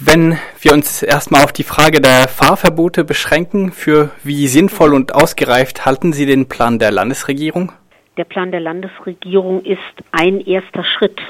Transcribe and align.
Wenn 0.00 0.38
wir 0.60 0.72
uns 0.72 1.02
erstmal 1.02 1.44
auf 1.44 1.52
die 1.52 1.64
Frage 1.64 2.00
der 2.00 2.28
Fahrverbote 2.28 3.04
beschränken, 3.04 3.72
für 3.72 4.10
wie 4.22 4.46
sinnvoll 4.46 4.94
und 4.94 5.14
ausgereift 5.14 5.84
halten 5.84 6.12
Sie 6.12 6.24
den 6.24 6.48
Plan 6.48 6.78
der 6.78 6.90
Landesregierung? 6.90 7.72
Der 8.16 8.24
Plan 8.24 8.50
der 8.50 8.60
Landesregierung 8.60 9.64
ist 9.64 9.80
ein 10.12 10.40
erster 10.40 10.84
Schritt, 10.84 11.20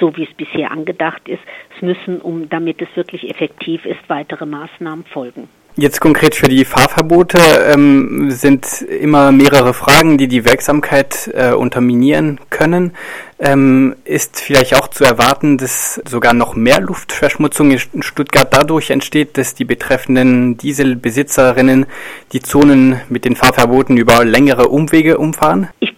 so 0.00 0.16
wie 0.16 0.24
es 0.24 0.34
bisher 0.34 0.70
angedacht 0.70 1.28
ist. 1.28 1.42
Es 1.76 1.82
müssen, 1.82 2.20
um, 2.20 2.48
damit 2.48 2.80
es 2.80 2.88
wirklich 2.94 3.28
effektiv 3.28 3.84
ist, 3.84 4.00
weitere 4.08 4.46
Maßnahmen 4.46 5.04
folgen. 5.04 5.48
Jetzt 5.74 6.00
konkret 6.00 6.34
für 6.34 6.48
die 6.48 6.66
Fahrverbote 6.66 7.38
ähm, 7.72 8.30
sind 8.30 8.82
immer 8.82 9.32
mehrere 9.32 9.72
Fragen, 9.72 10.18
die 10.18 10.28
die 10.28 10.44
Wirksamkeit 10.44 11.30
äh, 11.32 11.52
unterminieren 11.52 12.38
können. 12.50 12.92
Ähm, 13.38 13.96
ist 14.04 14.38
vielleicht 14.38 14.76
auch 14.76 14.88
zu 14.88 15.04
erwarten, 15.04 15.56
dass 15.56 15.98
sogar 16.06 16.34
noch 16.34 16.54
mehr 16.54 16.78
Luftverschmutzung 16.78 17.70
in 17.70 18.02
Stuttgart 18.02 18.48
dadurch 18.52 18.90
entsteht, 18.90 19.38
dass 19.38 19.54
die 19.54 19.64
betreffenden 19.64 20.58
Dieselbesitzerinnen 20.58 21.86
die 22.32 22.42
Zonen 22.42 23.00
mit 23.08 23.24
den 23.24 23.34
Fahrverboten 23.34 23.96
über 23.96 24.26
längere 24.26 24.68
Umwege 24.68 25.16
umfahren? 25.16 25.68
Ich 25.80 25.94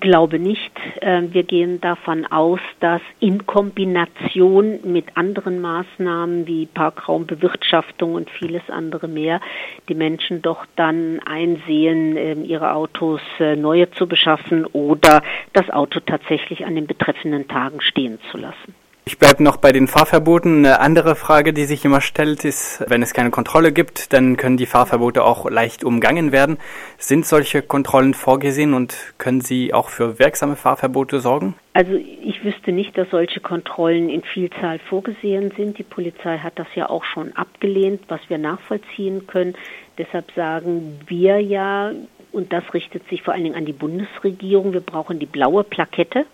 glaube 0.00 0.38
nicht. 0.38 0.72
Ähm, 1.00 1.32
wir 1.32 1.42
gehen 1.42 1.80
davon 1.80 2.26
aus, 2.26 2.60
dass 2.80 3.00
in 3.20 3.46
Kombination 3.46 4.80
mit 4.84 5.16
anderen 5.16 5.60
Maßnahmen 5.60 6.46
wie 6.46 6.66
Parkraumbewirtschaftung 6.66 8.14
und 8.14 8.30
vieles 8.30 8.62
andere 8.68 9.08
mehr 9.08 9.40
die 9.88 9.94
Menschen 9.94 10.42
doch 10.42 10.66
dann 10.76 11.20
einsehen, 11.20 12.16
ähm, 12.16 12.44
ihre 12.44 12.72
Autos 12.74 13.20
äh, 13.38 13.56
neue 13.56 13.90
zu 13.90 14.06
beschaffen 14.06 14.66
oder 14.66 15.22
das 15.52 15.70
Auto 15.70 16.00
tatsächlich 16.00 16.64
an 16.64 16.74
den 16.74 16.86
betreffenden 16.86 17.48
Tagen 17.48 17.80
stehen 17.80 18.18
zu 18.30 18.38
lassen. 18.38 18.74
Ich 19.08 19.18
bleibe 19.18 19.42
noch 19.42 19.56
bei 19.56 19.72
den 19.72 19.86
Fahrverboten. 19.86 20.66
Eine 20.66 20.80
andere 20.80 21.16
Frage, 21.16 21.54
die 21.54 21.64
sich 21.64 21.82
immer 21.82 22.02
stellt, 22.02 22.44
ist, 22.44 22.84
wenn 22.88 23.00
es 23.00 23.14
keine 23.14 23.30
Kontrolle 23.30 23.72
gibt, 23.72 24.12
dann 24.12 24.36
können 24.36 24.58
die 24.58 24.66
Fahrverbote 24.66 25.24
auch 25.24 25.48
leicht 25.48 25.82
umgangen 25.82 26.30
werden. 26.30 26.58
Sind 26.98 27.24
solche 27.24 27.62
Kontrollen 27.62 28.12
vorgesehen 28.12 28.74
und 28.74 29.14
können 29.16 29.40
sie 29.40 29.72
auch 29.72 29.88
für 29.88 30.18
wirksame 30.18 30.56
Fahrverbote 30.56 31.20
sorgen? 31.20 31.54
Also 31.72 31.94
ich 31.94 32.44
wüsste 32.44 32.70
nicht, 32.70 32.98
dass 32.98 33.08
solche 33.08 33.40
Kontrollen 33.40 34.10
in 34.10 34.20
Vielzahl 34.24 34.78
vorgesehen 34.78 35.52
sind. 35.56 35.78
Die 35.78 35.84
Polizei 35.84 36.36
hat 36.36 36.58
das 36.58 36.68
ja 36.74 36.90
auch 36.90 37.04
schon 37.04 37.34
abgelehnt, 37.34 38.02
was 38.08 38.20
wir 38.28 38.36
nachvollziehen 38.36 39.26
können. 39.26 39.54
Deshalb 39.96 40.30
sagen 40.36 41.00
wir 41.06 41.40
ja, 41.40 41.92
und 42.30 42.52
das 42.52 42.74
richtet 42.74 43.08
sich 43.08 43.22
vor 43.22 43.32
allen 43.32 43.44
Dingen 43.44 43.56
an 43.56 43.64
die 43.64 43.72
Bundesregierung, 43.72 44.74
wir 44.74 44.82
brauchen 44.82 45.18
die 45.18 45.24
blaue 45.24 45.64
Plakette 45.64 46.26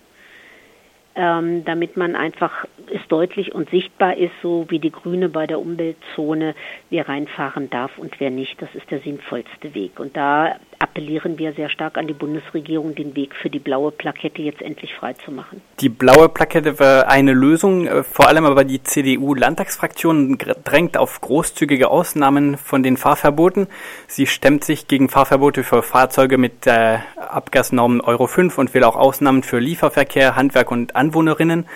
ähm, 1.15 1.65
damit 1.65 1.97
man 1.97 2.17
einfach 2.17 2.67
es 2.93 3.07
deutlich 3.09 3.55
und 3.55 3.71
sichtbar 3.71 4.17
ist, 4.17 4.33
so 4.43 4.67
wie 4.69 4.79
die 4.79 4.91
Grüne 4.91 5.29
bei 5.29 5.47
der 5.47 5.61
Umweltzone, 5.61 6.55
wer 6.91 7.09
reinfahren 7.09 7.71
darf 7.71 7.99
und 7.99 8.19
wer 8.21 8.31
nicht. 8.31 8.61
Das 8.61 8.75
ist 8.75 8.91
der 8.91 9.01
sinnvollste 9.01 9.75
Weg. 9.75 9.99
Und 10.01 10.17
da 10.17 10.57
appellieren 10.95 11.39
wir 11.41 11.53
sehr 11.55 11.71
stark 11.71 11.99
an 11.99 12.07
die 12.07 12.13
Bundesregierung, 12.13 12.95
den 12.95 13.17
Weg 13.17 13.35
für 13.35 13.51
die 13.51 13.59
blaue 13.59 13.91
Plakette 13.91 14.43
jetzt 14.43 14.63
endlich 14.63 14.95
freizumachen. 14.95 15.61
Die 15.81 15.89
blaue 15.89 16.29
Plakette 16.29 16.79
wäre 16.79 17.09
eine 17.09 17.33
Lösung, 17.33 17.89
äh, 17.89 18.05
vor 18.05 18.29
allem 18.29 18.45
aber 18.45 18.63
die 18.63 18.81
CDU-Landtagsfraktion 18.81 20.39
drängt 20.63 20.97
auf 20.97 21.21
großzügige 21.21 21.91
Ausnahmen 21.91 22.57
von 22.57 22.85
den 22.85 22.97
Fahrverboten. 22.97 23.67
Sie 24.07 24.29
stemmt 24.29 24.63
sich 24.63 24.87
gegen 24.87 25.09
Fahrverbote 25.09 25.65
für 25.65 25.83
Fahrzeuge 25.83 26.39
mit 26.39 26.65
der 26.65 27.03
Abgasnorm 27.17 28.01
Euro 28.01 28.29
5 28.29 28.57
und 28.57 28.73
will 28.73 28.85
auch 28.85 28.95
Ausnahmen 28.95 29.43
für 29.43 29.59
Lieferverkehr, 29.59 30.37
Handwerk 30.37 30.71
und 30.71 30.95
Anwohnerinnen. 30.95 31.67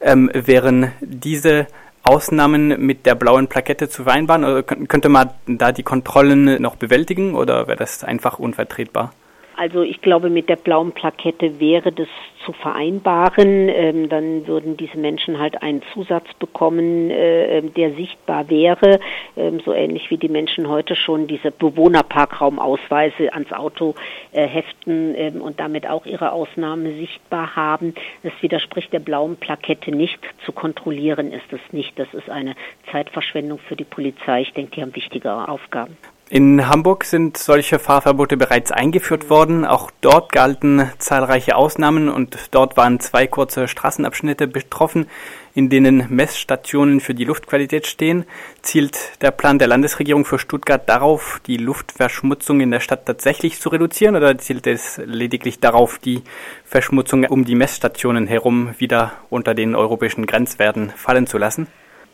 Ähm, 0.00 0.30
wären 0.34 0.90
diese 1.00 1.68
Ausnahmen 2.04 2.84
mit 2.84 3.06
der 3.06 3.14
blauen 3.14 3.48
Plakette 3.48 3.88
zu 3.88 4.04
vereinbaren? 4.04 4.44
Oder 4.44 4.62
könnte 4.62 5.08
man 5.08 5.30
da 5.46 5.72
die 5.72 5.82
Kontrollen 5.82 6.60
noch 6.62 6.76
bewältigen 6.76 7.34
oder 7.34 7.66
wäre 7.66 7.78
das 7.78 8.04
einfach 8.04 8.38
unvertretbar? 8.38 9.10
Also 9.56 9.82
ich 9.82 10.00
glaube, 10.00 10.30
mit 10.30 10.48
der 10.48 10.56
blauen 10.56 10.92
Plakette 10.92 11.60
wäre 11.60 11.92
das 11.92 12.08
zu 12.44 12.52
vereinbaren. 12.52 13.68
Ähm, 13.68 14.08
dann 14.08 14.46
würden 14.46 14.76
diese 14.76 14.98
Menschen 14.98 15.38
halt 15.38 15.62
einen 15.62 15.82
Zusatz 15.92 16.26
bekommen, 16.38 17.10
äh, 17.10 17.62
der 17.62 17.94
sichtbar 17.94 18.50
wäre, 18.50 18.98
ähm, 19.36 19.60
so 19.64 19.72
ähnlich 19.72 20.10
wie 20.10 20.16
die 20.16 20.28
Menschen 20.28 20.68
heute 20.68 20.96
schon 20.96 21.26
diese 21.26 21.50
Bewohnerparkraumausweise 21.50 23.32
ans 23.32 23.52
Auto 23.52 23.94
äh, 24.32 24.46
heften 24.46 25.14
ähm, 25.16 25.40
und 25.40 25.60
damit 25.60 25.86
auch 25.86 26.06
ihre 26.06 26.32
Ausnahme 26.32 26.92
sichtbar 26.94 27.56
haben. 27.56 27.94
Das 28.22 28.32
widerspricht 28.40 28.92
der 28.92 29.00
blauen 29.00 29.36
Plakette 29.36 29.90
nicht. 29.90 30.18
Zu 30.44 30.52
kontrollieren 30.52 31.32
ist 31.32 31.52
es 31.52 31.60
nicht. 31.72 31.98
Das 31.98 32.12
ist 32.14 32.30
eine 32.30 32.54
Zeitverschwendung 32.90 33.58
für 33.58 33.76
die 33.76 33.84
Polizei. 33.84 34.42
Ich 34.42 34.52
denke, 34.52 34.76
die 34.76 34.82
haben 34.82 34.94
wichtigere 34.94 35.48
Aufgaben. 35.48 35.96
In 36.30 36.68
Hamburg 36.70 37.04
sind 37.04 37.36
solche 37.36 37.78
Fahrverbote 37.78 38.38
bereits 38.38 38.72
eingeführt 38.72 39.28
worden. 39.28 39.66
Auch 39.66 39.90
dort 40.00 40.32
galten 40.32 40.90
zahlreiche 40.96 41.54
Ausnahmen 41.54 42.08
und 42.08 42.48
dort 42.52 42.78
waren 42.78 42.98
zwei 42.98 43.26
kurze 43.26 43.68
Straßenabschnitte 43.68 44.46
betroffen, 44.46 45.06
in 45.54 45.68
denen 45.68 46.06
Messstationen 46.08 47.00
für 47.00 47.12
die 47.12 47.26
Luftqualität 47.26 47.86
stehen. 47.86 48.24
Zielt 48.62 49.22
der 49.22 49.32
Plan 49.32 49.58
der 49.58 49.68
Landesregierung 49.68 50.24
für 50.24 50.38
Stuttgart 50.38 50.88
darauf, 50.88 51.42
die 51.46 51.58
Luftverschmutzung 51.58 52.62
in 52.62 52.70
der 52.70 52.80
Stadt 52.80 53.04
tatsächlich 53.04 53.60
zu 53.60 53.68
reduzieren 53.68 54.16
oder 54.16 54.38
zielt 54.38 54.66
es 54.66 54.96
lediglich 55.04 55.60
darauf, 55.60 55.98
die 55.98 56.22
Verschmutzung 56.64 57.24
um 57.24 57.44
die 57.44 57.54
Messstationen 57.54 58.26
herum 58.26 58.74
wieder 58.78 59.12
unter 59.28 59.52
den 59.52 59.74
europäischen 59.74 60.24
Grenzwerten 60.24 60.88
fallen 60.88 61.26
zu 61.26 61.36
lassen? 61.36 61.66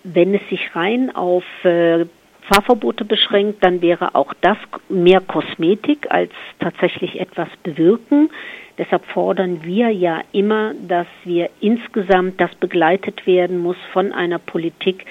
Wenn 0.02 0.34
es 0.34 0.42
sich 0.50 0.74
rein 0.74 1.14
auf 1.14 1.44
äh, 1.62 2.06
Fahrverbote 2.50 3.04
beschränkt, 3.04 3.62
dann 3.64 3.80
wäre 3.80 4.16
auch 4.16 4.34
das 4.40 4.56
mehr 4.88 5.20
Kosmetik 5.20 6.10
als 6.10 6.32
tatsächlich 6.58 7.20
etwas 7.20 7.48
bewirken. 7.62 8.28
Deshalb 8.76 9.04
fordern 9.06 9.62
wir 9.62 9.90
ja 9.90 10.22
immer, 10.32 10.74
dass 10.88 11.06
wir 11.24 11.50
insgesamt 11.60 12.40
das 12.40 12.52
begleitet 12.56 13.24
werden 13.24 13.58
muss 13.58 13.76
von 13.92 14.12
einer 14.12 14.40
Politik 14.40 15.04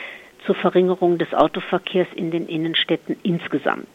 zur 0.46 0.56
Verringerung 0.56 1.18
des 1.18 1.34
Autoverkehrs 1.34 2.08
in 2.14 2.30
den 2.30 2.48
Innenstädten 2.48 3.16
insgesamt. 3.24 3.88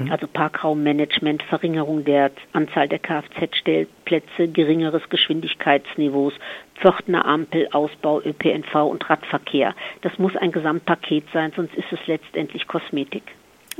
Mhm. 0.00 0.12
Also 0.12 0.26
Parkraummanagement, 0.26 1.42
Verringerung 1.44 2.04
der 2.04 2.30
Anzahl 2.52 2.88
der 2.88 2.98
Kfz-Stellplätze, 2.98 4.48
geringeres 4.48 5.02
Geschwindigkeitsniveaus, 5.08 6.32
Pförtner 6.80 7.26
Ampel, 7.26 7.68
Ausbau 7.72 8.20
ÖPNV 8.20 8.74
und 8.86 9.08
Radverkehr. 9.08 9.74
Das 10.02 10.18
muss 10.18 10.36
ein 10.36 10.52
Gesamtpaket 10.52 11.24
sein, 11.32 11.52
sonst 11.54 11.74
ist 11.74 11.92
es 11.92 11.98
letztendlich 12.06 12.66
Kosmetik. 12.66 13.22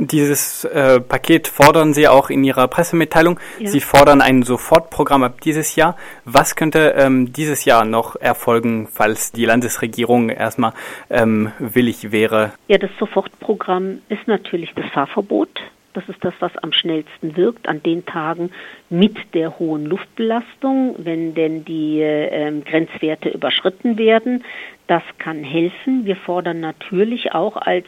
Dieses 0.02 0.64
äh, 0.64 0.98
Paket 0.98 1.46
fordern 1.46 1.92
Sie 1.92 2.08
auch 2.08 2.30
in 2.30 2.42
Ihrer 2.42 2.68
Pressemitteilung. 2.68 3.38
Ja. 3.58 3.68
Sie 3.68 3.80
fordern 3.80 4.22
ein 4.22 4.42
Sofortprogramm 4.42 5.22
ab 5.24 5.42
dieses 5.42 5.76
Jahr. 5.76 5.94
Was 6.24 6.56
könnte 6.56 6.94
ähm, 6.96 7.32
dieses 7.34 7.66
Jahr 7.66 7.84
noch 7.84 8.16
erfolgen, 8.16 8.88
falls 8.90 9.30
die 9.30 9.44
Landesregierung 9.44 10.30
erstmal 10.30 10.72
ähm, 11.10 11.52
willig 11.58 12.12
wäre? 12.12 12.52
Ja, 12.68 12.78
das 12.78 12.90
Sofortprogramm 12.98 14.00
ist 14.08 14.26
natürlich 14.26 14.72
das 14.74 14.86
Fahrverbot. 14.90 15.60
Das 15.92 16.08
ist 16.08 16.24
das, 16.24 16.34
was 16.40 16.56
am 16.58 16.72
schnellsten 16.72 17.36
wirkt 17.36 17.68
an 17.68 17.82
den 17.82 18.06
Tagen 18.06 18.50
mit 18.88 19.16
der 19.34 19.58
hohen 19.58 19.86
Luftbelastung, 19.86 20.94
wenn 20.98 21.34
denn 21.34 21.64
die 21.64 22.00
äh, 22.00 22.60
Grenzwerte 22.62 23.28
überschritten 23.30 23.98
werden. 23.98 24.44
Das 24.86 25.02
kann 25.18 25.42
helfen. 25.42 26.04
Wir 26.04 26.16
fordern 26.16 26.60
natürlich 26.60 27.32
auch 27.32 27.56
als 27.56 27.86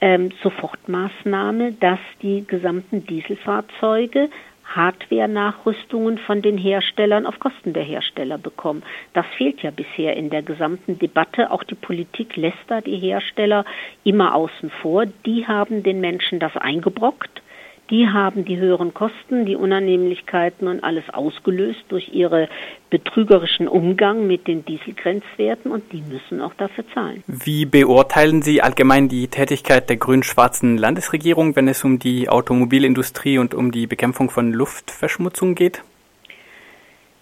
ähm, 0.00 0.30
Sofortmaßnahme, 0.42 1.72
dass 1.72 2.00
die 2.22 2.44
gesamten 2.46 3.06
Dieselfahrzeuge 3.06 4.28
Hardware-Nachrüstungen 4.76 6.18
von 6.18 6.42
den 6.42 6.58
Herstellern 6.58 7.26
auf 7.26 7.38
Kosten 7.38 7.72
der 7.72 7.82
Hersteller 7.82 8.38
bekommen. 8.38 8.82
Das 9.12 9.26
fehlt 9.36 9.62
ja 9.62 9.70
bisher 9.70 10.16
in 10.16 10.30
der 10.30 10.42
gesamten 10.42 10.98
Debatte. 10.98 11.50
Auch 11.50 11.64
die 11.64 11.74
Politik 11.74 12.36
lässt 12.36 12.64
da 12.68 12.80
die 12.80 12.96
Hersteller 12.96 13.64
immer 14.04 14.34
außen 14.34 14.70
vor. 14.80 15.06
Die 15.26 15.46
haben 15.46 15.82
den 15.82 16.00
Menschen 16.00 16.38
das 16.38 16.56
eingebrockt 16.56 17.41
die 17.92 18.08
haben 18.08 18.46
die 18.46 18.56
höheren 18.56 18.94
Kosten, 18.94 19.44
die 19.44 19.54
Unannehmlichkeiten 19.54 20.66
und 20.66 20.82
alles 20.82 21.04
ausgelöst 21.12 21.84
durch 21.90 22.08
ihre 22.14 22.48
betrügerischen 22.88 23.68
Umgang 23.68 24.26
mit 24.26 24.48
den 24.48 24.64
Dieselgrenzwerten 24.64 25.70
und 25.70 25.92
die 25.92 26.00
müssen 26.00 26.40
auch 26.40 26.54
dafür 26.54 26.84
zahlen. 26.94 27.22
Wie 27.26 27.66
beurteilen 27.66 28.40
Sie 28.40 28.62
allgemein 28.62 29.10
die 29.10 29.28
Tätigkeit 29.28 29.90
der 29.90 29.98
grün-schwarzen 29.98 30.78
Landesregierung, 30.78 31.54
wenn 31.54 31.68
es 31.68 31.84
um 31.84 31.98
die 31.98 32.30
Automobilindustrie 32.30 33.36
und 33.36 33.52
um 33.54 33.70
die 33.70 33.86
Bekämpfung 33.86 34.30
von 34.30 34.54
Luftverschmutzung 34.54 35.54
geht? 35.54 35.82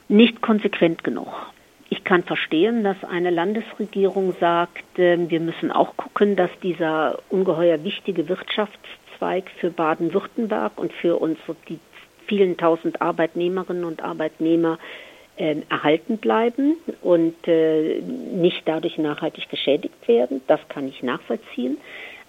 Nicht 0.09 0.41
konsequent 0.41 1.03
genug. 1.03 1.33
Ich 1.89 2.05
kann 2.05 2.23
verstehen, 2.23 2.85
dass 2.85 3.03
eine 3.03 3.31
Landesregierung 3.31 4.35
sagt, 4.39 4.85
ähm, 4.97 5.29
wir 5.31 5.41
müssen 5.41 5.73
auch 5.73 5.97
gucken, 5.97 6.37
dass 6.37 6.51
dieser 6.63 7.19
ungeheuer 7.29 7.83
wichtige 7.83 8.29
Wirtschafts 8.29 8.79
Zweig 9.21 9.51
für 9.61 9.71
Baden-Württemberg 9.71 10.73
und 10.77 10.93
für 10.93 11.17
uns 11.21 11.39
die 11.69 11.79
vielen 12.27 12.57
tausend 12.57 13.01
Arbeitnehmerinnen 13.01 13.85
und 13.85 14.03
Arbeitnehmer 14.03 14.79
ähm, 15.37 15.63
erhalten 15.69 16.19
bleiben 16.19 16.77
und 17.03 17.35
äh, 17.47 18.01
nicht 18.01 18.63
dadurch 18.65 18.99
nachhaltig 18.99 19.49
geschädigt 19.49 20.09
werden. 20.09 20.41
Das 20.47 20.61
kann 20.69 20.89
ich 20.89 21.03
nachvollziehen. 21.03 21.77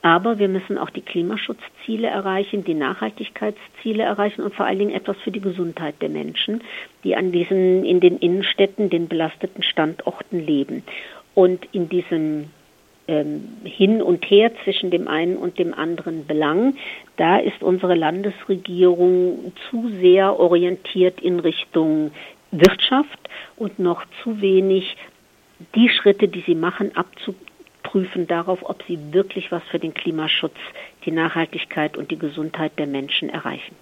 Aber 0.02 0.40
wir 0.40 0.48
müssen 0.48 0.78
auch 0.78 0.90
die 0.90 1.02
Klimaschutzziele 1.02 2.08
erreichen, 2.08 2.64
die 2.64 2.74
Nachhaltigkeitsziele 2.74 4.04
erreichen 4.04 4.42
und 4.42 4.54
vor 4.54 4.66
allen 4.66 4.80
Dingen 4.80 4.96
etwas 4.96 5.18
für 5.24 5.32
die 5.32 5.42
Gesundheit 5.42 5.96
der 6.02 6.10
Menschen, 6.10 6.62
die 7.04 7.16
an 7.16 7.32
diesen, 7.32 7.86
in 7.86 8.00
den 8.00 8.18
Innenstädten, 8.18 8.90
den 8.90 9.08
belasteten 9.08 9.64
Standorten 9.64 10.40
leben. 10.46 10.84
Und 11.36 11.68
in 11.72 11.88
diesem 11.88 12.50
ähm, 13.12 13.44
Hin 13.66 14.02
und 14.02 14.24
Her 14.26 14.52
zwischen 14.64 14.90
dem 14.90 15.08
einen 15.08 15.36
und 15.36 15.60
dem 15.60 15.74
anderen 15.74 16.26
Belang, 16.26 16.76
da 17.18 17.38
ist 17.38 17.62
unsere 17.62 17.96
Landesregierung 17.96 19.52
zu 19.70 19.90
sehr 20.00 20.40
orientiert 20.40 21.20
in 21.22 21.40
Richtung 21.40 22.12
Wirtschaft 22.52 23.20
und 23.58 23.80
noch 23.80 24.04
zu 24.24 24.42
wenig 24.42 24.96
die 25.76 25.90
Schritte, 25.90 26.28
die 26.28 26.42
sie 26.42 26.56
machen, 26.56 26.96
abzu 26.96 27.36
prüfen 27.84 28.28
darauf, 28.28 28.60
ob 28.64 28.82
sie 28.88 28.98
wirklich 29.12 29.52
was 29.52 29.64
für 29.70 29.80
den 29.80 29.94
Klimaschutz, 29.94 30.56
die 31.06 31.12
Nachhaltigkeit 31.12 31.98
und 31.98 32.12
die 32.12 32.18
Gesundheit 32.18 32.80
der 32.80 32.88
Menschen 32.88 33.30
erreichen. 33.30 33.76